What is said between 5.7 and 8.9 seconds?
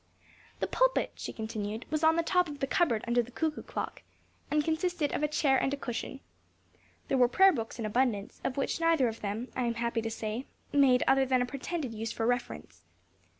a cushion. There were prayer books in abundance; of which